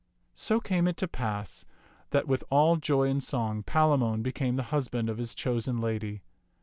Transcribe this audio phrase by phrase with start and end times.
[0.33, 1.63] So came it to pass
[2.09, 6.23] that with all joy and song Pala mon became the husband of his chosen lady.